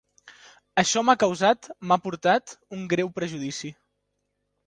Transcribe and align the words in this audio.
Això 0.81 1.01
m'ha 1.09 1.15
causat, 1.23 1.67
m'ha 1.91 1.99
portat, 2.07 2.55
un 2.77 2.89
greu 2.95 3.13
perjudici. 3.19 3.73